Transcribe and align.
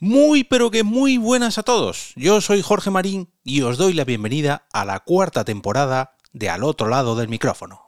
Muy 0.00 0.44
pero 0.44 0.70
que 0.70 0.84
muy 0.84 1.18
buenas 1.18 1.58
a 1.58 1.64
todos. 1.64 2.12
Yo 2.14 2.40
soy 2.40 2.62
Jorge 2.62 2.88
Marín 2.88 3.30
y 3.42 3.62
os 3.62 3.78
doy 3.78 3.94
la 3.94 4.04
bienvenida 4.04 4.66
a 4.72 4.84
la 4.84 5.00
cuarta 5.00 5.44
temporada 5.44 6.14
de 6.32 6.48
Al 6.48 6.62
otro 6.62 6.86
lado 6.86 7.16
del 7.16 7.28
micrófono. 7.28 7.80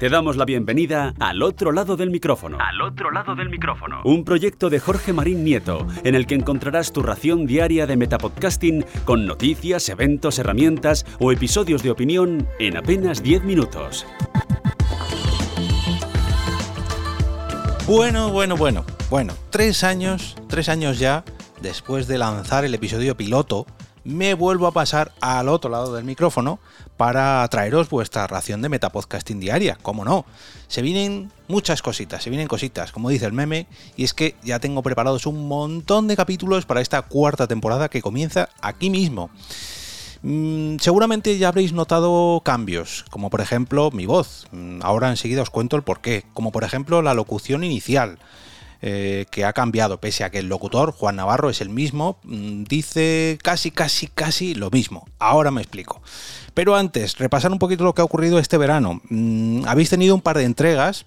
Te 0.00 0.08
damos 0.08 0.36
la 0.36 0.44
bienvenida 0.44 1.14
al 1.20 1.42
otro 1.42 1.70
lado 1.70 1.96
del 1.96 2.10
micrófono. 2.10 2.58
Al 2.58 2.80
otro 2.80 3.12
lado 3.12 3.36
del 3.36 3.48
micrófono. 3.48 4.00
Un 4.04 4.24
proyecto 4.24 4.70
de 4.70 4.80
Jorge 4.80 5.12
Marín 5.12 5.44
Nieto, 5.44 5.86
en 6.02 6.16
el 6.16 6.26
que 6.26 6.34
encontrarás 6.34 6.90
tu 6.90 7.02
ración 7.02 7.46
diaria 7.46 7.86
de 7.86 7.96
metapodcasting 7.96 8.84
con 9.04 9.24
noticias, 9.24 9.88
eventos, 9.88 10.40
herramientas 10.40 11.06
o 11.20 11.30
episodios 11.30 11.84
de 11.84 11.90
opinión 11.92 12.48
en 12.58 12.76
apenas 12.76 13.22
10 13.22 13.44
minutos. 13.44 14.06
Bueno, 17.90 18.30
bueno, 18.30 18.56
bueno. 18.56 18.84
Bueno, 19.10 19.34
tres 19.50 19.82
años, 19.82 20.36
tres 20.46 20.68
años 20.68 21.00
ya, 21.00 21.24
después 21.60 22.06
de 22.06 22.18
lanzar 22.18 22.64
el 22.64 22.72
episodio 22.72 23.16
piloto, 23.16 23.66
me 24.04 24.34
vuelvo 24.34 24.68
a 24.68 24.70
pasar 24.70 25.10
al 25.20 25.48
otro 25.48 25.72
lado 25.72 25.92
del 25.96 26.04
micrófono 26.04 26.60
para 26.96 27.46
traeros 27.48 27.90
vuestra 27.90 28.28
ración 28.28 28.62
de 28.62 28.68
metapodcasting 28.68 29.40
diaria, 29.40 29.76
como 29.82 30.04
no. 30.04 30.24
Se 30.68 30.82
vienen 30.82 31.32
muchas 31.48 31.82
cositas, 31.82 32.22
se 32.22 32.30
vienen 32.30 32.46
cositas, 32.46 32.92
como 32.92 33.08
dice 33.08 33.26
el 33.26 33.32
meme, 33.32 33.66
y 33.96 34.04
es 34.04 34.14
que 34.14 34.36
ya 34.44 34.60
tengo 34.60 34.84
preparados 34.84 35.26
un 35.26 35.48
montón 35.48 36.06
de 36.06 36.14
capítulos 36.14 36.66
para 36.66 36.82
esta 36.82 37.02
cuarta 37.02 37.48
temporada 37.48 37.88
que 37.88 38.02
comienza 38.02 38.50
aquí 38.62 38.88
mismo. 38.88 39.30
Mm, 40.22 40.76
seguramente 40.80 41.38
ya 41.38 41.48
habréis 41.48 41.72
notado 41.72 42.42
cambios, 42.44 43.04
como 43.10 43.30
por 43.30 43.40
ejemplo 43.40 43.90
mi 43.90 44.06
voz. 44.06 44.46
Mm, 44.52 44.80
ahora 44.82 45.10
enseguida 45.10 45.42
os 45.42 45.50
cuento 45.50 45.76
el 45.76 45.82
porqué, 45.82 46.24
como 46.34 46.52
por 46.52 46.64
ejemplo 46.64 47.02
la 47.02 47.14
locución 47.14 47.64
inicial. 47.64 48.18
Eh, 48.82 49.26
que 49.30 49.44
ha 49.44 49.52
cambiado, 49.52 50.00
pese 50.00 50.24
a 50.24 50.30
que 50.30 50.38
el 50.38 50.48
locutor, 50.48 50.92
Juan 50.92 51.16
Navarro, 51.16 51.50
es 51.50 51.60
el 51.60 51.68
mismo, 51.68 52.16
mm, 52.24 52.64
dice 52.64 53.38
casi, 53.42 53.70
casi, 53.70 54.06
casi 54.06 54.54
lo 54.54 54.70
mismo. 54.70 55.06
Ahora 55.18 55.50
me 55.50 55.60
explico. 55.60 56.00
Pero 56.54 56.74
antes, 56.74 57.18
repasar 57.18 57.52
un 57.52 57.58
poquito 57.58 57.84
lo 57.84 57.94
que 57.94 58.00
ha 58.00 58.06
ocurrido 58.06 58.38
este 58.38 58.56
verano. 58.56 59.02
habéis 59.66 59.90
tenido 59.90 60.14
un 60.14 60.22
par 60.22 60.38
de 60.38 60.44
entregas 60.44 61.04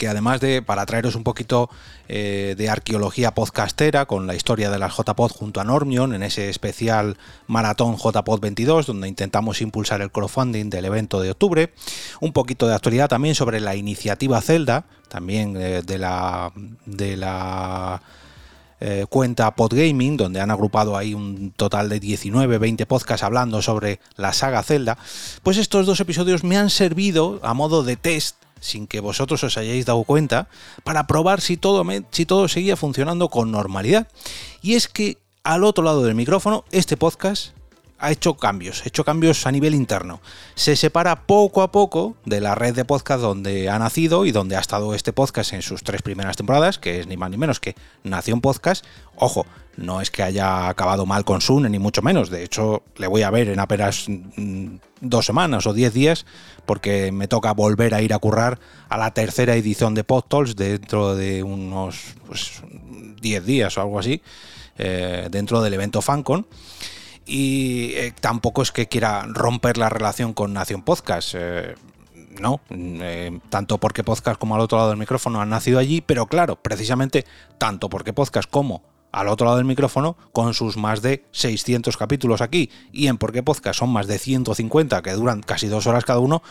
que 0.00 0.08
además 0.08 0.40
de, 0.40 0.62
para 0.62 0.86
traeros 0.86 1.14
un 1.14 1.24
poquito 1.24 1.68
eh, 2.08 2.54
de 2.56 2.70
arqueología 2.70 3.34
podcastera 3.34 4.06
con 4.06 4.26
la 4.26 4.34
historia 4.34 4.70
de 4.70 4.78
las 4.78 4.96
JPod 4.96 5.30
junto 5.30 5.60
a 5.60 5.64
Normion 5.64 6.14
en 6.14 6.22
ese 6.22 6.48
especial 6.48 7.18
maratón 7.46 7.98
JPod 7.98 8.40
22, 8.40 8.86
donde 8.86 9.08
intentamos 9.08 9.60
impulsar 9.60 10.00
el 10.00 10.10
crowdfunding 10.10 10.70
del 10.70 10.86
evento 10.86 11.20
de 11.20 11.32
octubre, 11.32 11.74
un 12.22 12.32
poquito 12.32 12.66
de 12.66 12.74
actualidad 12.74 13.10
también 13.10 13.34
sobre 13.34 13.60
la 13.60 13.76
iniciativa 13.76 14.40
Zelda, 14.40 14.86
también 15.08 15.54
eh, 15.58 15.82
de 15.82 15.98
la... 15.98 16.50
De 16.86 17.18
la 17.18 18.00
eh, 18.82 19.04
cuenta 19.10 19.54
Podgaming, 19.54 20.16
donde 20.16 20.40
han 20.40 20.50
agrupado 20.50 20.96
ahí 20.96 21.12
un 21.12 21.52
total 21.54 21.90
de 21.90 22.00
19, 22.00 22.56
20 22.56 22.86
podcasts 22.86 23.22
hablando 23.22 23.60
sobre 23.60 24.00
la 24.16 24.32
saga 24.32 24.62
Zelda, 24.62 24.96
pues 25.42 25.58
estos 25.58 25.84
dos 25.84 26.00
episodios 26.00 26.44
me 26.44 26.56
han 26.56 26.70
servido 26.70 27.40
a 27.42 27.52
modo 27.52 27.82
de 27.82 27.96
test 27.96 28.39
sin 28.60 28.86
que 28.86 29.00
vosotros 29.00 29.42
os 29.44 29.56
hayáis 29.56 29.86
dado 29.86 30.04
cuenta, 30.04 30.48
para 30.84 31.06
probar 31.06 31.40
si 31.40 31.56
todo, 31.56 31.84
si 32.10 32.26
todo 32.26 32.48
seguía 32.48 32.76
funcionando 32.76 33.28
con 33.28 33.50
normalidad. 33.50 34.08
Y 34.62 34.74
es 34.74 34.88
que 34.88 35.18
al 35.42 35.64
otro 35.64 35.82
lado 35.82 36.02
del 36.04 36.14
micrófono, 36.14 36.64
este 36.70 36.96
podcast 36.96 37.52
ha 38.00 38.10
hecho 38.10 38.34
cambios, 38.34 38.82
ha 38.82 38.88
hecho 38.88 39.04
cambios 39.04 39.46
a 39.46 39.52
nivel 39.52 39.74
interno. 39.74 40.20
Se 40.54 40.74
separa 40.74 41.26
poco 41.26 41.62
a 41.62 41.70
poco 41.70 42.16
de 42.24 42.40
la 42.40 42.54
red 42.54 42.74
de 42.74 42.84
podcast 42.84 43.20
donde 43.20 43.68
ha 43.68 43.78
nacido 43.78 44.24
y 44.24 44.32
donde 44.32 44.56
ha 44.56 44.60
estado 44.60 44.94
este 44.94 45.12
podcast 45.12 45.52
en 45.52 45.62
sus 45.62 45.84
tres 45.84 46.00
primeras 46.00 46.36
temporadas, 46.36 46.78
que 46.78 47.00
es 47.00 47.06
ni 47.06 47.16
más 47.16 47.30
ni 47.30 47.36
menos 47.36 47.60
que 47.60 47.76
Nación 48.02 48.40
Podcast. 48.40 48.86
Ojo, 49.16 49.44
no 49.76 50.00
es 50.00 50.10
que 50.10 50.22
haya 50.22 50.68
acabado 50.68 51.04
mal 51.04 51.24
con 51.24 51.42
Sune, 51.42 51.68
ni 51.68 51.78
mucho 51.78 52.00
menos. 52.00 52.30
De 52.30 52.42
hecho, 52.42 52.82
le 52.96 53.06
voy 53.06 53.22
a 53.22 53.30
ver 53.30 53.48
en 53.48 53.60
apenas 53.60 54.06
mm, 54.08 54.76
dos 55.02 55.26
semanas 55.26 55.66
o 55.66 55.74
diez 55.74 55.92
días, 55.92 56.24
porque 56.64 57.12
me 57.12 57.28
toca 57.28 57.52
volver 57.52 57.94
a 57.94 58.00
ir 58.00 58.14
a 58.14 58.18
currar 58.18 58.58
a 58.88 58.96
la 58.96 59.12
tercera 59.12 59.54
edición 59.56 59.94
de 59.94 60.04
PodTalks 60.04 60.56
dentro 60.56 61.14
de 61.14 61.42
unos 61.42 62.14
pues, 62.26 62.62
diez 63.20 63.44
días 63.44 63.76
o 63.76 63.82
algo 63.82 63.98
así, 63.98 64.22
eh, 64.78 65.28
dentro 65.30 65.60
del 65.60 65.74
evento 65.74 66.00
FanCon 66.00 66.46
y 67.30 67.92
eh, 67.94 68.12
tampoco 68.20 68.60
es 68.60 68.72
que 68.72 68.88
quiera 68.88 69.24
romper 69.28 69.78
la 69.78 69.88
relación 69.88 70.34
con 70.34 70.52
Nación 70.52 70.82
Podcast. 70.82 71.34
Eh, 71.38 71.76
no, 72.40 72.60
eh, 72.70 73.38
tanto 73.50 73.78
porque 73.78 74.02
Podcast 74.02 74.38
como 74.38 74.56
al 74.56 74.60
otro 74.60 74.78
lado 74.78 74.90
del 74.90 74.98
micrófono 74.98 75.40
han 75.40 75.48
nacido 75.48 75.78
allí, 75.78 76.00
pero 76.00 76.26
claro, 76.26 76.56
precisamente 76.56 77.24
tanto 77.56 77.88
porque 77.88 78.12
Podcast 78.12 78.50
como 78.50 78.82
al 79.12 79.28
otro 79.28 79.44
lado 79.44 79.58
del 79.58 79.66
micrófono, 79.66 80.16
con 80.32 80.54
sus 80.54 80.76
más 80.76 81.02
de 81.02 81.24
600 81.30 81.96
capítulos 81.96 82.40
aquí, 82.40 82.68
y 82.90 83.06
en 83.06 83.16
Porque 83.16 83.44
Podcast 83.44 83.78
son 83.78 83.90
más 83.90 84.08
de 84.08 84.18
150 84.18 85.00
que 85.02 85.12
duran 85.12 85.40
casi 85.40 85.68
dos 85.68 85.86
horas 85.86 86.04
cada 86.04 86.18
uno, 86.18 86.42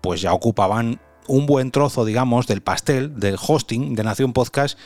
pues 0.00 0.20
ya 0.20 0.32
ocupaban 0.32 1.00
un 1.28 1.46
buen 1.46 1.70
trozo, 1.70 2.04
digamos, 2.04 2.46
del 2.46 2.60
pastel, 2.60 3.18
del 3.18 3.36
hosting 3.40 3.94
de 3.94 4.04
Nación 4.04 4.32
Podcast 4.32 4.78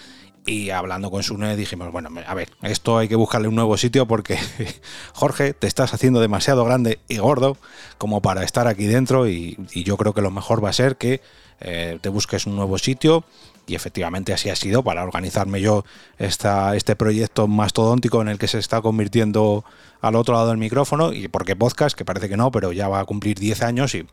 y 0.49 0.71
hablando 0.71 1.11
con 1.11 1.23
Sune 1.23 1.57
dijimos, 1.57 1.93
bueno, 1.93 2.09
a 2.27 2.35
ver, 2.35 2.49
esto 2.63 2.97
hay 2.97 3.07
que 3.07 3.17
buscarle 3.17 3.49
un 3.49 3.55
nuevo 3.55 3.77
sitio 3.77 4.07
porque 4.07 4.39
Jorge, 5.13 5.53
te 5.53 5.67
estás 5.67 5.93
haciendo 5.93 6.21
demasiado 6.21 6.65
grande 6.65 7.01
y 7.07 7.19
gordo 7.19 7.59
como 7.99 8.23
para 8.23 8.43
estar 8.45 8.67
aquí 8.67 8.87
dentro 8.87 9.29
y, 9.29 9.59
yo 9.75 9.97
creo 9.99 10.15
que 10.15 10.23
lo 10.23 10.31
mejor 10.31 10.65
va 10.65 10.71
a 10.71 10.73
ser 10.73 10.97
que 10.97 11.21
eh, 11.61 11.99
te 12.01 12.09
busques 12.09 12.47
un 12.47 12.57
nuevo 12.57 12.79
sitio. 12.79 13.25
Y 13.67 13.75
efectivamente 13.75 14.33
así 14.33 14.49
ha 14.49 14.57
sido 14.57 14.83
para 14.83 15.05
organizarme 15.05 15.61
yo 15.61 15.85
esta, 16.17 16.75
este 16.75 16.97
proyecto 16.97 17.47
mastodóntico 17.47 18.23
en 18.23 18.29
el 18.29 18.39
que 18.39 18.49
se 18.49 18.59
está 18.59 18.81
convirtiendo 18.81 19.63
al 20.01 20.17
otro 20.17 20.33
lado 20.33 20.49
del 20.49 20.57
micrófono 20.57 21.13
y 21.13 21.29
porque 21.29 21.55
podcast, 21.55 21.95
que 21.95 22.07
parece 22.07 22.31
que 22.31 22.39
no, 22.39 22.51
pero 22.51 22.73
ya 22.73 22.89
va 22.89 23.01
a 23.01 23.05
cumplir 23.05 23.39
10 23.39 23.61
años 23.61 23.95
y 23.95 24.07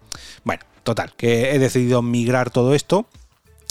bueno, 0.44 0.64
total, 0.84 1.14
que 1.16 1.56
he 1.56 1.60
decidido 1.60 2.02
migrar 2.02 2.50
todo 2.50 2.76
esto 2.76 3.08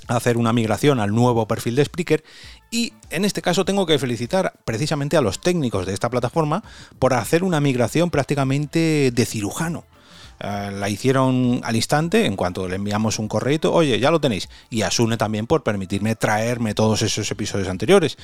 hacer 0.09 0.37
una 0.37 0.53
migración 0.53 1.01
al 1.01 1.15
nuevo 1.15 1.47
perfil 1.49 1.77
de 1.77 1.85
Spreaker 1.85 2.25
y 2.71 2.93
en 3.11 3.25
este 3.25 3.43
caso 3.43 3.65
tengo 3.65 3.87
que 3.87 3.99
felicitar 3.99 4.55
precisamente 4.65 5.17
a 5.17 5.21
los 5.21 5.41
técnicos 5.41 5.87
de 5.87 5.95
esta 5.95 6.11
plataforma 6.11 6.65
por 6.99 7.15
hacer 7.15 7.45
una 7.45 7.61
migración 7.61 8.11
prácticamente 8.11 9.11
de 9.13 9.27
cirujano. 9.27 9.85
Eh, 10.41 10.73
la 10.73 10.89
hicieron 10.89 11.61
al 11.63 11.77
instante, 11.77 12.27
en 12.27 12.37
cuanto 12.37 12.69
le 12.69 12.77
enviamos 12.77 13.19
un 13.19 13.29
correo, 13.29 13.73
oye, 13.73 14.01
ya 14.01 14.11
lo 14.11 14.21
tenéis. 14.21 14.49
Y 14.71 14.83
a 14.83 14.91
también 15.17 15.47
por 15.47 15.63
permitirme 15.63 16.17
traerme 16.17 16.75
todos 16.75 17.03
esos 17.03 17.31
episodios 17.31 17.69
anteriores. 17.69 18.19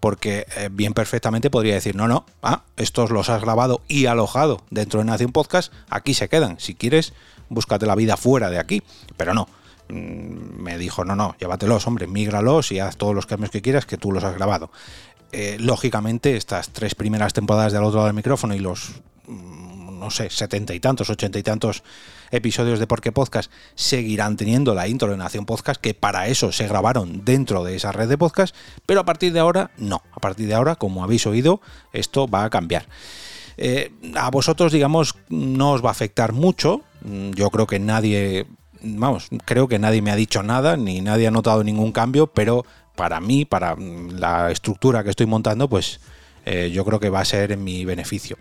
Porque 0.00 0.46
eh, 0.56 0.68
bien 0.70 0.94
perfectamente 0.94 1.50
podría 1.50 1.74
decir, 1.74 1.96
no, 1.96 2.06
no, 2.06 2.24
ah, 2.42 2.62
estos 2.76 3.10
los 3.10 3.28
has 3.30 3.42
grabado 3.42 3.82
y 3.88 4.06
alojado 4.06 4.62
dentro 4.70 5.00
de 5.00 5.06
Nación 5.06 5.32
Podcast, 5.32 5.72
aquí 5.90 6.14
se 6.14 6.28
quedan. 6.28 6.60
Si 6.60 6.76
quieres, 6.76 7.14
búscate 7.48 7.84
la 7.84 7.96
vida 7.96 8.16
fuera 8.16 8.48
de 8.48 8.60
aquí. 8.60 8.84
Pero 9.16 9.34
no, 9.34 9.48
me 9.88 10.78
dijo, 10.78 11.04
no, 11.04 11.16
no, 11.16 11.34
llévatelos, 11.38 11.86
hombre, 11.86 12.06
mígralos 12.06 12.72
y 12.72 12.78
haz 12.78 12.96
todos 12.96 13.14
los 13.14 13.26
cambios 13.26 13.50
que 13.50 13.62
quieras 13.62 13.86
que 13.86 13.96
tú 13.96 14.12
los 14.12 14.24
has 14.24 14.34
grabado. 14.34 14.70
Eh, 15.32 15.56
lógicamente, 15.60 16.36
estas 16.36 16.70
tres 16.70 16.94
primeras 16.94 17.32
temporadas 17.32 17.72
del 17.72 17.82
otro 17.82 17.96
lado 17.96 18.06
del 18.06 18.16
micrófono 18.16 18.54
y 18.54 18.58
los, 18.58 19.02
mm, 19.26 19.98
no 19.98 20.10
sé, 20.10 20.30
setenta 20.30 20.74
y 20.74 20.80
tantos, 20.80 21.10
ochenta 21.10 21.38
y 21.38 21.42
tantos 21.42 21.82
episodios 22.30 22.78
de 22.78 22.86
Porque 22.86 23.12
Podcast 23.12 23.50
seguirán 23.74 24.36
teniendo 24.36 24.74
la 24.74 24.88
intro 24.88 25.10
de 25.10 25.16
Nación 25.16 25.44
Podcast, 25.46 25.80
que 25.80 25.94
para 25.94 26.28
eso 26.28 26.52
se 26.52 26.66
grabaron 26.66 27.24
dentro 27.24 27.64
de 27.64 27.76
esa 27.76 27.92
red 27.92 28.08
de 28.08 28.18
podcast, 28.18 28.54
pero 28.86 29.00
a 29.00 29.04
partir 29.04 29.32
de 29.32 29.40
ahora, 29.40 29.70
no. 29.76 30.02
A 30.12 30.20
partir 30.20 30.46
de 30.46 30.54
ahora, 30.54 30.76
como 30.76 31.04
habéis 31.04 31.26
oído, 31.26 31.60
esto 31.92 32.26
va 32.26 32.44
a 32.44 32.50
cambiar. 32.50 32.86
Eh, 33.56 33.92
a 34.14 34.30
vosotros, 34.30 34.72
digamos, 34.72 35.16
no 35.28 35.72
os 35.72 35.84
va 35.84 35.88
a 35.88 35.92
afectar 35.92 36.32
mucho. 36.32 36.82
Mm, 37.02 37.32
yo 37.32 37.50
creo 37.50 37.66
que 37.66 37.78
nadie 37.78 38.46
vamos, 38.82 39.28
creo 39.44 39.68
que 39.68 39.78
nadie 39.78 40.02
me 40.02 40.10
ha 40.10 40.16
dicho 40.16 40.42
nada, 40.42 40.76
ni 40.76 41.00
nadie 41.00 41.26
ha 41.26 41.30
notado 41.30 41.64
ningún 41.64 41.92
cambio, 41.92 42.28
pero 42.28 42.64
para 42.96 43.20
mí, 43.20 43.44
para 43.44 43.76
la 43.76 44.50
estructura 44.50 45.04
que 45.04 45.10
estoy 45.10 45.26
montando, 45.26 45.68
pues 45.68 46.00
eh, 46.44 46.70
yo 46.72 46.84
creo 46.84 46.98
que 46.98 47.10
va 47.10 47.20
a 47.20 47.24
ser 47.24 47.52
en 47.52 47.62
mi 47.62 47.84
beneficio. 47.84 48.38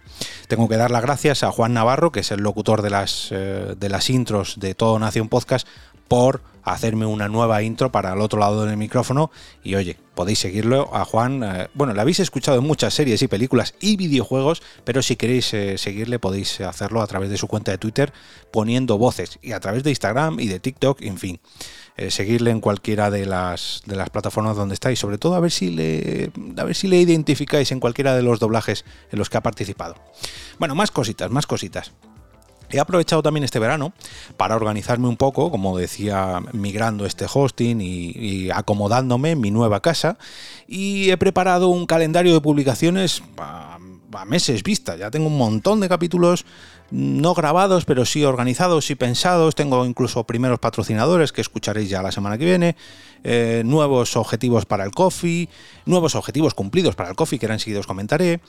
Tengo 0.48 0.70
que 0.70 0.78
dar 0.78 0.92
las 0.92 1.02
gracias 1.02 1.44
a 1.44 1.52
Juan 1.52 1.74
Navarro, 1.74 2.12
que 2.12 2.22
es 2.22 2.32
el 2.32 2.42
locutor 2.42 2.82
de 2.82 2.90
las, 2.90 3.30
eh, 3.32 3.76
de 3.78 3.90
las 3.90 4.10
intros 4.10 4.60
de 4.60 4.76
Todo 4.76 4.98
Nación 4.98 5.30
Podcast, 5.30 5.68
por 6.08 6.42
hacerme 6.64 7.06
una 7.06 7.30
nueva 7.30 7.64
intro 7.64 7.92
para 7.92 8.14
el 8.14 8.20
otro 8.20 8.40
lado 8.40 8.66
del 8.66 8.76
micrófono. 8.76 9.32
Y 9.64 9.76
oye, 9.76 9.98
podéis 10.16 10.40
seguirlo 10.40 10.94
a 10.94 11.06
Juan. 11.06 11.44
Eh, 11.44 11.68
bueno, 11.74 11.94
le 11.94 12.02
habéis 12.02 12.20
escuchado 12.20 12.60
en 12.60 12.66
muchas 12.66 12.94
series 12.94 13.22
y 13.22 13.28
películas 13.28 13.74
y 13.80 13.96
videojuegos, 13.96 14.62
pero 14.84 15.02
si 15.02 15.16
queréis 15.16 15.54
eh, 15.54 15.78
seguirle 15.78 16.20
podéis 16.20 16.60
hacerlo 16.62 17.02
a 17.02 17.08
través 17.08 17.30
de 17.30 17.38
su 17.38 17.48
cuenta 17.48 17.72
de 17.72 17.78
Twitter 17.78 18.12
poniendo 18.52 18.98
voces 18.98 19.40
y 19.42 19.54
a 19.54 19.60
través 19.60 19.84
de 19.84 19.92
Instagram 19.92 20.40
y 20.40 20.48
de 20.48 20.60
TikTok, 20.60 21.02
en 21.04 21.18
fin. 21.18 21.40
Eh, 21.96 22.12
seguirle 22.12 22.52
en 22.52 22.60
cualquiera 22.60 23.10
de 23.10 23.26
las, 23.26 23.82
de 23.86 23.96
las 23.96 24.10
plataformas 24.10 24.56
donde 24.56 24.74
estáis, 24.74 25.00
sobre 25.00 25.18
todo 25.18 25.36
a 25.36 25.40
ver 25.40 25.52
si 25.52 25.72
le 25.72 26.32
a 26.58 26.64
ver 26.64 26.76
si 26.76 26.88
le 26.88 27.00
identificáis 27.00 27.72
en 27.72 27.80
cualquiera 27.80 28.16
de 28.16 28.22
los 28.22 28.40
doblajes 28.40 28.86
en 29.12 29.18
los 29.18 29.30
que 29.30 29.38
ha 29.38 29.42
participado. 29.42 29.96
Bueno, 30.60 30.76
más 30.76 30.92
cositas, 30.92 31.32
más 31.32 31.48
cositas. 31.48 31.94
He 32.70 32.80
aprovechado 32.80 33.24
también 33.24 33.44
este 33.44 33.60
verano 33.60 33.94
para 34.36 34.56
organizarme 34.56 35.08
un 35.08 35.16
poco, 35.16 35.52
como 35.52 35.78
decía, 35.78 36.42
migrando 36.52 37.06
este 37.06 37.26
hosting 37.32 37.80
y, 37.82 38.50
acomodándome 38.52 39.32
en 39.32 39.42
mi 39.42 39.52
nueva 39.52 39.80
casa. 39.82 40.18
Y 40.68 41.10
he 41.12 41.18
preparado 41.18 41.70
un 41.70 41.86
calendario 41.86 42.34
de 42.34 42.42
publicaciones 42.42 43.24
meses 44.26 44.64
vista. 44.64 44.96
Ya 44.96 45.12
tengo 45.12 45.28
un 45.28 45.38
montón 45.38 45.80
de 45.80 45.90
capítulos 45.90 46.46
no 46.90 47.34
grabados, 47.34 47.86
pero 47.86 48.06
sí 48.06 48.24
organizados 48.24 48.90
y 48.90 48.96
pensados. 48.96 49.56
Tengo 49.56 49.86
incluso 49.86 50.24
primeros 50.24 50.60
patrocinadores 50.60 51.32
que 51.32 51.42
escucharéis 51.42 51.90
ya 51.90 52.02
la 52.02 52.12
semana 52.12 52.38
que 52.38 52.46
viene. 52.46 52.76
Eh, 53.24 53.64
nuevos 53.66 54.16
objetivos 54.16 54.66
para 54.66 54.86
el 54.86 54.92
coffee, 54.92 55.50
nuevos 55.86 56.16
objetivos 56.16 56.54
cumplidos 56.54 56.96
para 56.96 57.10
el 57.10 57.16
coffee 57.16 57.40
que 57.40 57.46
ahora 57.46 57.56
enseguida 57.56 57.80
os 57.80 57.88
comentaré. 57.88 58.40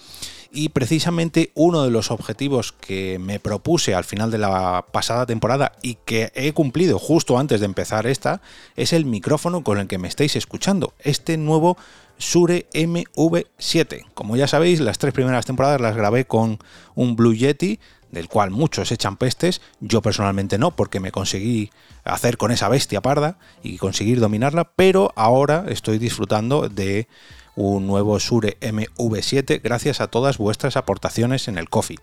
Y 0.53 0.71
precisamente 0.71 1.51
uno 1.55 1.83
de 1.83 1.91
los 1.91 2.11
objetivos 2.11 2.73
que 2.73 3.19
me 3.19 3.41
propuse 3.41 3.95
al 3.95 4.05
final 4.05 4.31
de 4.31 4.39
la 4.39 4.87
pasada 4.93 5.27
temporada 5.27 5.73
y 5.83 5.97
que 6.05 6.33
he 6.35 6.53
cumplido 6.53 6.99
justo 6.99 7.39
antes 7.39 7.61
de 7.61 7.67
empezar 7.67 8.07
esta 8.07 8.41
es 8.77 8.93
el 8.93 9.05
micrófono 9.05 9.63
con 9.63 9.79
el 9.79 9.89
que 9.89 9.99
me 9.99 10.09
estáis 10.09 10.37
escuchando. 10.37 10.95
Este 11.01 11.37
nuevo 11.37 11.77
Sure 12.19 12.69
MV7. 12.73 14.07
Como 14.15 14.37
ya 14.37 14.47
sabéis, 14.47 14.81
las 14.81 14.99
tres 14.99 15.15
primeras 15.15 15.47
temporadas 15.47 15.81
las 15.81 15.97
grabé 15.97 16.27
con 16.27 16.59
un 16.95 17.17
Blue 17.17 17.35
Yeti 17.35 17.79
del 18.11 18.29
cual 18.29 18.51
muchos 18.51 18.91
echan 18.93 19.17
pestes, 19.17 19.61
yo 19.81 20.03
personalmente 20.03 20.59
no, 20.59 20.75
porque 20.75 21.01
me 21.01 21.13
conseguí 21.13 21.71
hacer 22.05 22.39
con 22.39 22.51
esa 22.51 22.69
bestia 22.69 23.03
parda 23.03 23.39
y 23.63 23.77
conseguir 23.77 24.21
dominarla, 24.21 24.73
pero 24.77 25.13
ahora 25.15 25.67
estoy 25.69 25.99
disfrutando 25.99 26.69
de 26.69 27.09
un 27.55 27.87
nuevo 27.87 28.19
Sure 28.21 28.57
MV7 28.61 29.61
gracias 29.63 30.01
a 30.01 30.07
todas 30.07 30.39
vuestras 30.39 30.77
aportaciones 30.77 31.49
en 31.49 31.59
el 31.59 31.69
coffee. 31.69 31.99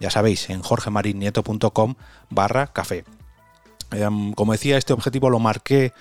Ya 0.00 0.10
sabéis, 0.10 0.50
en 0.50 0.62
jorgemarinieto.com 0.62 1.94
barra 2.30 2.68
café. 2.68 3.04
Em, 3.90 4.32
como 4.34 4.52
decía, 4.52 4.76
este 4.76 4.92
objetivo 4.92 5.30
lo 5.30 5.38
marqué 5.38 5.94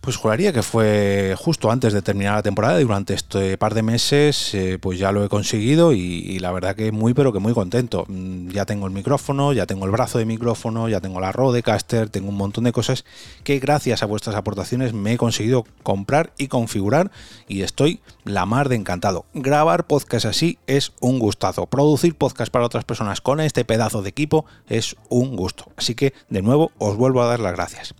pues 0.00 0.16
juraría 0.16 0.52
que 0.52 0.62
fue 0.62 1.34
justo 1.36 1.70
antes 1.70 1.92
de 1.92 2.02
terminar 2.02 2.36
la 2.36 2.42
temporada 2.42 2.80
y 2.80 2.84
durante 2.84 3.14
este 3.14 3.58
par 3.58 3.74
de 3.74 3.82
meses 3.82 4.54
eh, 4.54 4.78
pues 4.80 4.98
ya 4.98 5.12
lo 5.12 5.24
he 5.24 5.28
conseguido 5.28 5.92
y, 5.92 6.38
la 6.38 6.52
verdad 6.52 6.76
que 6.76 6.92
muy 6.92 7.14
pero 7.14 7.32
que 7.32 7.40
muy 7.40 7.52
contento. 7.52 8.04
Mm, 8.08 8.50
ya 8.50 8.64
tengo 8.64 8.86
el 8.86 8.92
micrófono, 8.92 9.52
ya 9.52 9.66
tengo 9.66 9.86
el 9.86 9.90
brazo 9.90 10.18
de 10.18 10.24
micrófono, 10.24 10.88
ya 10.88 11.00
tengo 11.00 11.20
la 11.20 11.32
Rodecaster, 11.32 12.08
tengo 12.10 12.28
un 12.28 12.36
montón 12.36 12.64
de 12.64 12.72
cosas 12.72 13.04
que 13.44 13.58
gracias 13.58 14.02
a 14.02 14.06
vuestras 14.06 14.36
aportaciones 14.36 14.92
me 14.92 15.14
he 15.14 15.16
conseguido 15.16 15.64
comprar 15.82 16.32
y 16.38 16.48
configurar 16.48 17.10
y 17.48 17.62
estoy 17.62 18.00
la 18.24 18.46
mar 18.46 18.68
de 18.68 18.76
encantado. 18.76 19.26
Grabar 19.34 19.86
podcast 19.86 20.26
así 20.26 20.58
es 20.66 20.92
un 21.00 21.18
gustazo. 21.18 21.66
Producir 21.66 22.14
podcast 22.14 22.52
para 22.52 22.66
otras 22.66 22.84
personas 22.84 23.20
con 23.20 23.40
este 23.40 23.64
pedazo 23.64 24.02
de 24.02 24.10
equipo 24.10 24.46
es 24.68 24.96
un 25.08 25.36
gusto. 25.36 25.70
Así 25.76 25.94
que 25.94 26.14
de 26.28 26.42
nuevo 26.42 26.70
os 26.78 26.96
vuelvo 26.96 27.22
a 27.22 27.26
dar 27.26 27.40
las 27.40 27.52
gracias. 27.52 27.94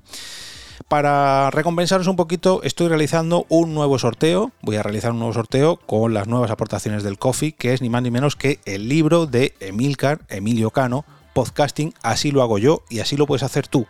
Para 0.86 1.50
recompensaros 1.50 2.06
un 2.06 2.16
poquito, 2.16 2.62
estoy 2.62 2.88
realizando 2.88 3.46
un 3.48 3.75
nuevo 3.75 3.98
sorteo. 3.98 4.52
Voy 4.62 4.76
a 4.76 4.82
realizar 4.82 5.10
un 5.10 5.19
nuevo 5.19 5.34
sorteo 5.34 5.76
con 5.76 6.14
las 6.14 6.28
nuevas 6.28 6.50
aportaciones 6.50 7.02
del 7.02 7.19
Coffee, 7.19 7.52
que 7.52 7.75
es 7.75 7.82
ni 7.82 7.90
más 7.90 8.02
ni 8.02 8.10
menos 8.10 8.36
que 8.36 8.60
el 8.64 8.88
libro 8.88 9.26
de 9.26 9.54
Emilcar, 9.60 10.20
Emilio 10.28 10.70
Cano, 10.70 11.04
Podcasting, 11.34 11.94
así 12.02 12.30
lo 12.30 12.42
hago 12.42 12.58
yo 12.58 12.82
y 12.88 13.00
así 13.00 13.16
lo 13.16 13.26
puedes 13.26 13.42
hacer 13.42 13.66
tú 13.66 13.86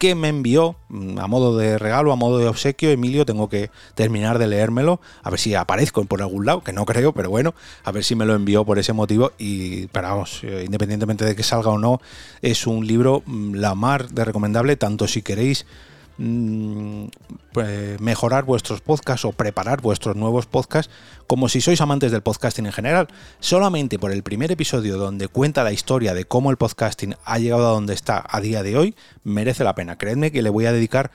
que 0.00 0.14
me 0.14 0.28
envió 0.28 0.76
mm, 0.88 1.18
a 1.18 1.26
modo 1.26 1.58
de 1.58 1.76
regalo, 1.76 2.10
a 2.10 2.16
modo 2.16 2.38
de 2.38 2.48
obsequio. 2.48 2.90
Emilio, 2.90 3.26
tengo 3.26 3.50
que 3.50 3.70
terminar 3.94 4.38
de 4.38 4.46
leérmelo, 4.46 4.98
a 5.22 5.28
ver 5.28 5.38
si 5.38 5.54
aparezco 5.54 6.02
por 6.06 6.22
algún 6.22 6.46
lado, 6.46 6.62
que 6.62 6.72
no 6.72 6.86
creo, 6.86 7.12
pero 7.12 7.28
bueno, 7.28 7.54
a 7.84 7.92
ver 7.92 8.02
si 8.02 8.14
me 8.14 8.24
lo 8.24 8.34
envió 8.34 8.64
por 8.64 8.78
ese 8.78 8.94
motivo. 8.94 9.32
Y, 9.36 9.88
pero 9.88 10.08
vamos, 10.08 10.40
eh, 10.42 10.62
independientemente 10.64 11.26
de 11.26 11.36
que 11.36 11.42
salga 11.42 11.68
o 11.68 11.78
no, 11.78 12.00
es 12.40 12.66
un 12.66 12.86
libro 12.86 13.22
mm, 13.26 13.56
la 13.56 13.74
mar 13.74 14.08
de 14.08 14.24
recomendable, 14.24 14.76
tanto 14.76 15.06
si 15.06 15.20
queréis 15.20 15.66
Mm, 16.18 17.06
pues, 17.52 17.98
mejorar 18.00 18.44
vuestros 18.44 18.82
podcasts 18.82 19.24
o 19.24 19.32
preparar 19.32 19.80
vuestros 19.80 20.16
nuevos 20.16 20.44
podcasts 20.44 20.92
como 21.26 21.48
si 21.48 21.62
sois 21.62 21.80
amantes 21.80 22.12
del 22.12 22.22
podcasting 22.22 22.66
en 22.66 22.72
general. 22.72 23.08
Solamente 23.40 23.98
por 23.98 24.12
el 24.12 24.22
primer 24.22 24.52
episodio 24.52 24.98
donde 24.98 25.28
cuenta 25.28 25.64
la 25.64 25.72
historia 25.72 26.12
de 26.12 26.26
cómo 26.26 26.50
el 26.50 26.58
podcasting 26.58 27.16
ha 27.24 27.38
llegado 27.38 27.68
a 27.68 27.72
donde 27.72 27.94
está 27.94 28.24
a 28.28 28.40
día 28.40 28.62
de 28.62 28.76
hoy, 28.76 28.94
merece 29.24 29.64
la 29.64 29.74
pena. 29.74 29.96
Creedme 29.96 30.30
que 30.30 30.42
le 30.42 30.50
voy 30.50 30.66
a 30.66 30.72
dedicar 30.72 31.10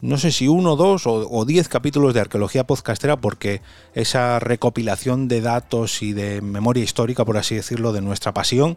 no 0.00 0.16
sé 0.16 0.30
si 0.30 0.46
uno, 0.46 0.76
dos 0.76 1.02
o, 1.06 1.44
diez 1.44 1.68
capítulos 1.68 2.14
de 2.14 2.20
arqueología 2.20 2.64
podcastera 2.64 3.16
porque 3.16 3.62
esa 3.94 4.38
recopilación 4.38 5.26
de 5.26 5.40
datos 5.40 6.02
y 6.02 6.12
de 6.12 6.40
memoria 6.40 6.84
histórica, 6.84 7.24
por 7.24 7.36
así 7.36 7.56
decirlo, 7.56 7.92
de 7.92 8.00
nuestra 8.00 8.32
pasión, 8.32 8.76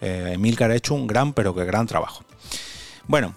eh, 0.00 0.34
ha 0.60 0.74
hecho 0.74 0.94
un 0.94 1.06
gran 1.06 1.34
pero 1.34 1.54
que 1.54 1.66
gran 1.66 1.86
trabajo. 1.86 2.24
Bueno, 3.06 3.34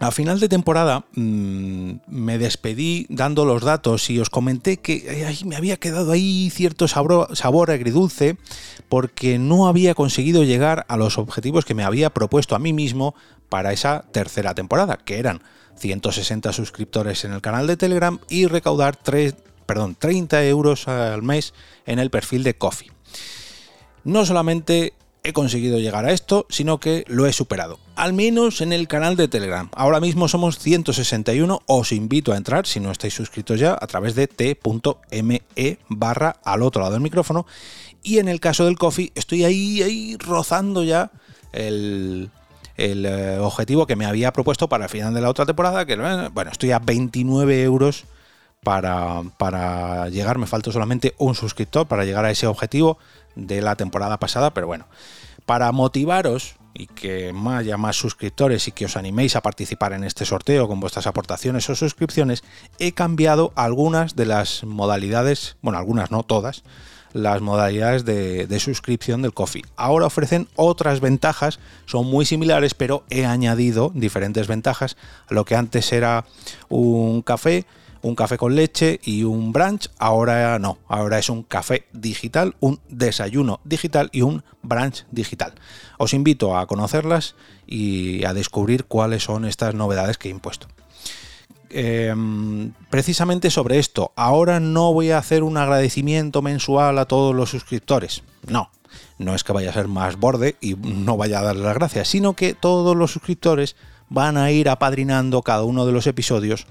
a 0.00 0.10
final 0.12 0.38
de 0.38 0.48
temporada 0.48 1.04
mm, 1.14 1.92
me 2.06 2.38
despedí 2.38 3.06
dando 3.08 3.44
los 3.44 3.62
datos 3.62 4.10
y 4.10 4.20
os 4.20 4.30
comenté 4.30 4.76
que 4.76 5.26
me 5.44 5.56
había 5.56 5.76
quedado 5.76 6.12
ahí 6.12 6.50
cierto 6.50 6.86
sabor, 6.86 7.36
sabor, 7.36 7.70
agridulce 7.70 8.36
porque 8.88 9.38
no 9.38 9.66
había 9.66 9.94
conseguido 9.94 10.44
llegar 10.44 10.86
a 10.88 10.96
los 10.96 11.18
objetivos 11.18 11.64
que 11.64 11.74
me 11.74 11.84
había 11.84 12.10
propuesto 12.10 12.54
a 12.54 12.58
mí 12.58 12.72
mismo 12.72 13.14
para 13.48 13.72
esa 13.72 14.04
tercera 14.12 14.54
temporada, 14.54 14.98
que 14.98 15.18
eran 15.18 15.42
160 15.76 16.52
suscriptores 16.52 17.24
en 17.24 17.32
el 17.32 17.40
canal 17.40 17.66
de 17.66 17.76
Telegram 17.76 18.18
y 18.28 18.46
recaudar 18.46 18.96
3, 18.96 19.34
perdón, 19.66 19.96
30 19.98 20.44
euros 20.46 20.86
al 20.86 21.22
mes 21.22 21.54
en 21.86 21.98
el 21.98 22.10
perfil 22.10 22.42
de 22.42 22.54
Coffee. 22.54 22.92
No 24.04 24.24
solamente 24.24 24.94
he 25.28 25.32
conseguido 25.34 25.78
llegar 25.78 26.06
a 26.06 26.12
esto, 26.12 26.46
sino 26.48 26.80
que 26.80 27.04
lo 27.06 27.26
he 27.26 27.34
superado. 27.34 27.78
Al 27.96 28.14
menos 28.14 28.62
en 28.62 28.72
el 28.72 28.88
canal 28.88 29.14
de 29.14 29.28
Telegram. 29.28 29.68
Ahora 29.74 30.00
mismo 30.00 30.26
somos 30.26 30.58
161. 30.58 31.60
Os 31.66 31.92
invito 31.92 32.32
a 32.32 32.38
entrar, 32.38 32.66
si 32.66 32.80
no 32.80 32.90
estáis 32.90 33.12
suscritos 33.12 33.60
ya, 33.60 33.76
a 33.78 33.86
través 33.86 34.14
de 34.14 34.26
t.me 34.26 35.42
barra 35.88 36.36
al 36.42 36.62
otro 36.62 36.80
lado 36.80 36.94
del 36.94 37.02
micrófono. 37.02 37.46
Y 38.02 38.18
en 38.18 38.28
el 38.28 38.40
caso 38.40 38.64
del 38.64 38.78
coffee, 38.78 39.12
estoy 39.14 39.44
ahí, 39.44 39.82
ahí 39.82 40.16
rozando 40.18 40.82
ya 40.82 41.10
el, 41.52 42.30
eh, 42.78 43.38
objetivo 43.38 43.86
que 43.86 43.96
me 43.96 44.06
había 44.06 44.32
propuesto 44.32 44.68
para 44.70 44.84
el 44.84 44.90
final 44.90 45.12
de 45.12 45.20
la 45.20 45.28
otra 45.28 45.44
temporada, 45.44 45.84
que 45.84 45.96
bueno, 45.96 46.50
estoy 46.50 46.70
a 46.70 46.78
29 46.78 47.62
euros 47.62 48.04
para, 48.62 49.22
para 49.36 50.08
llegar, 50.08 50.38
me 50.38 50.46
falta 50.46 50.72
solamente 50.72 51.14
un 51.18 51.34
suscriptor 51.34 51.86
para 51.86 52.06
llegar 52.06 52.24
a 52.24 52.30
ese 52.30 52.46
objetivo 52.46 52.98
de 53.38 53.62
la 53.62 53.76
temporada 53.76 54.18
pasada, 54.18 54.52
pero 54.52 54.66
bueno, 54.66 54.86
para 55.46 55.72
motivaros 55.72 56.56
y 56.74 56.86
que 56.86 57.34
haya 57.48 57.76
más 57.76 57.96
suscriptores 57.96 58.68
y 58.68 58.72
que 58.72 58.84
os 58.84 58.96
animéis 58.96 59.36
a 59.36 59.40
participar 59.40 59.92
en 59.92 60.04
este 60.04 60.24
sorteo 60.24 60.68
con 60.68 60.80
vuestras 60.80 61.06
aportaciones 61.06 61.68
o 61.70 61.74
suscripciones, 61.74 62.44
he 62.78 62.92
cambiado 62.92 63.52
algunas 63.56 64.14
de 64.14 64.26
las 64.26 64.64
modalidades, 64.64 65.56
bueno, 65.62 65.78
algunas 65.78 66.10
no 66.10 66.22
todas, 66.22 66.62
las 67.12 67.40
modalidades 67.40 68.04
de, 68.04 68.46
de, 68.46 68.60
suscripción 68.60 69.22
del 69.22 69.32
Coffee. 69.32 69.64
Ahora 69.76 70.06
ofrecen 70.06 70.46
otras 70.56 71.00
ventajas, 71.00 71.58
son 71.86 72.06
muy 72.06 72.26
similares, 72.26 72.74
pero 72.74 73.04
he 73.08 73.24
añadido 73.24 73.90
diferentes 73.94 74.46
ventajas 74.46 74.96
a 75.28 75.34
lo 75.34 75.44
que 75.46 75.56
antes 75.56 75.90
era 75.92 76.26
un 76.68 77.22
café 77.22 77.64
un 78.02 78.14
café 78.14 78.36
con 78.36 78.54
leche 78.54 79.00
y 79.02 79.24
un 79.24 79.52
brunch, 79.52 79.90
ahora 79.98 80.58
no, 80.58 80.78
ahora 80.88 81.18
es 81.18 81.28
un 81.28 81.42
café 81.42 81.86
digital, 81.92 82.54
un 82.60 82.80
desayuno 82.88 83.60
digital 83.64 84.10
y 84.12 84.22
un 84.22 84.44
brunch 84.62 85.04
digital. 85.10 85.54
Os 85.98 86.14
invito 86.14 86.56
a 86.56 86.66
conocerlas 86.66 87.34
y 87.66 88.24
a 88.24 88.34
descubrir 88.34 88.84
cuáles 88.84 89.24
son 89.24 89.44
estas 89.44 89.74
novedades 89.74 90.18
que 90.18 90.28
he 90.28 90.30
impuesto. 90.30 90.68
Em, 91.70 92.72
precisamente 92.88 93.50
sobre 93.50 93.78
esto, 93.78 94.12
ahora 94.16 94.58
no 94.58 94.92
voy 94.94 95.10
a 95.10 95.18
hacer 95.18 95.42
un 95.42 95.58
agradecimiento 95.58 96.40
mensual 96.40 96.98
a 96.98 97.04
todos 97.04 97.34
los 97.34 97.50
suscriptores, 97.50 98.22
no, 98.46 98.70
no 99.18 99.34
es 99.34 99.44
que 99.44 99.52
vaya 99.52 99.70
a 99.70 99.74
ser 99.74 99.88
más 99.88 100.16
borde 100.16 100.56
y 100.60 100.74
no 100.76 101.16
vaya 101.18 101.40
a 101.40 101.42
darle 101.42 101.64
las 101.64 101.74
gracias, 101.74 102.08
sino 102.08 102.34
que 102.34 102.54
todos 102.54 102.96
los 102.96 103.12
suscriptores 103.12 103.76
van 104.08 104.38
a 104.38 104.50
ir 104.50 104.68
apadrinando 104.70 105.42
cada 105.42 105.64
uno 105.64 105.84
de 105.84 105.92
los 105.92 106.06
episodios 106.06 106.66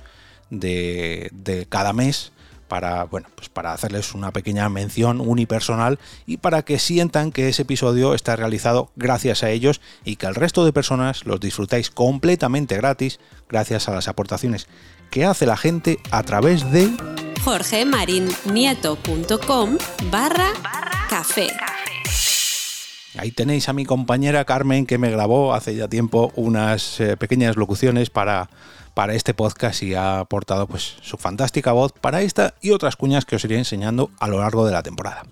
de, 0.50 1.66
cada 1.70 1.94
mes 1.94 2.34
para, 2.68 3.06
bueno, 3.06 3.30
pues 3.36 3.48
para 3.48 3.72
hacerles 3.72 4.14
una 4.14 4.32
pequeña 4.32 4.68
mención 4.68 5.22
unipersonal 5.22 5.98
y 6.26 6.36
para 6.38 6.64
que 6.64 6.80
sientan 6.80 7.32
que 7.32 7.48
ese 7.48 7.62
episodio 7.62 8.14
está 8.14 8.36
realizado 8.36 8.92
gracias 8.98 9.44
a 9.44 9.50
ellos 9.50 9.80
y 10.04 10.18
que 10.18 10.26
el 10.26 10.36
resto 10.36 10.66
de 10.66 10.74
personas 10.74 11.26
los 11.26 11.40
disfrutáis 11.40 11.90
completamente 11.90 12.76
gratis 12.76 13.22
gracias 13.48 13.88
a 13.88 13.94
las 13.94 14.10
aportaciones 14.10 14.68
que 15.12 15.24
hace 15.24 15.46
la 15.46 15.56
gente 15.56 16.00
a 16.12 16.24
través 16.24 16.70
de 16.72 16.92
jorgemarinieto.com 17.44 19.78
barra 20.12 20.52
café. 21.10 21.48
Ahí 23.18 23.32
tenéis 23.32 23.70
a 23.70 23.74
mi 23.74 23.86
compañera 23.86 24.46
Carmen 24.46 24.86
que 24.86 24.98
me 24.98 25.10
grabó 25.10 25.54
hace 25.54 25.76
ya 25.76 25.88
tiempo 25.88 26.32
unas 26.36 27.00
eh, 27.00 27.18
pequeñas 27.18 27.56
locuciones 27.56 28.10
para 28.10 28.50
para 28.98 29.14
este 29.14 29.36
podcast 29.36 29.84
y 29.84 29.94
ha 29.94 30.22
aportado 30.22 30.66
pues 30.66 30.96
su 31.04 31.18
fantástica 31.18 31.72
voz 31.72 31.92
para 31.92 32.24
esta 32.24 32.56
y 32.64 32.72
otras 32.72 32.96
cuñas 32.96 33.26
que 33.26 33.36
os 33.36 33.44
iré 33.44 33.56
enseñando 33.56 34.10
a 34.20 34.28
lo 34.28 34.40
largo 34.40 34.66
de 34.66 34.72
la 34.72 34.82
temporada. 34.82 35.24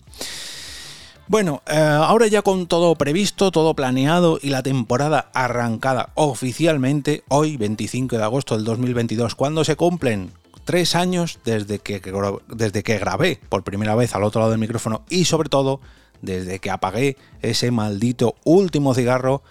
Bueno, 1.27 1.63
eh, 1.65 1.75
ahora 1.75 2.27
ya 2.27 2.43
con 2.43 2.67
todo 2.67 2.93
previsto, 2.93 3.49
todo 3.49 3.73
planeado 3.73 4.37
y 4.39 4.49
la 4.49 4.61
temporada 4.61 5.31
arrancada 5.33 6.09
oficialmente, 6.13 7.23
hoy 7.27 7.57
25 7.57 8.15
de 8.15 8.23
agosto 8.23 8.55
del 8.55 8.65
2022, 8.65 9.33
cuando 9.33 9.63
se 9.63 9.75
cumplen 9.75 10.31
tres 10.63 10.95
años 10.95 11.39
desde 11.43 11.79
que, 11.79 11.99
desde 12.47 12.83
que 12.83 12.99
grabé 12.99 13.39
por 13.49 13.63
primera 13.63 13.95
vez 13.95 14.13
al 14.13 14.23
otro 14.23 14.41
lado 14.41 14.51
del 14.51 14.59
micrófono 14.59 15.01
y 15.09 15.25
sobre 15.25 15.49
todo 15.49 15.81
desde 16.25 16.59
que 16.59 16.71
apagué 16.71 17.17
ese 17.41 17.71
maldito 17.71 18.35
último 18.43 18.93
cigarro, 18.93 19.43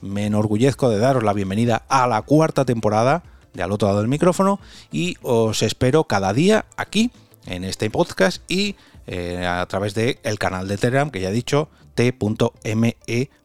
me 0.00 0.26
enorgullezco 0.26 0.90
de 0.90 0.98
daros 0.98 1.22
la 1.22 1.32
bienvenida 1.32 1.84
a 1.88 2.06
la 2.06 2.22
cuarta 2.22 2.64
temporada 2.64 3.22
de 3.54 3.62
al 3.62 3.70
otro 3.70 3.88
lado 3.88 4.00
del 4.00 4.08
micrófono 4.08 4.58
y 4.90 5.16
os 5.22 5.62
espero 5.62 6.04
cada 6.04 6.32
día 6.32 6.64
aquí 6.76 7.10
en 7.46 7.64
este 7.64 7.90
podcast 7.90 8.42
y 8.50 8.76
eh, 9.06 9.46
a 9.46 9.64
través 9.66 9.94
del 9.94 10.18
el 10.22 10.38
canal 10.38 10.68
de 10.68 10.78
Telegram 10.78 11.10
que 11.10 11.20
ya 11.20 11.28
he 11.28 11.32
dicho 11.32 11.68
t.me 11.94 12.96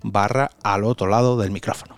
barra 0.02 0.52
al 0.64 0.84
otro 0.84 1.08
lado 1.08 1.38
del 1.38 1.52
micrófono. 1.52 1.98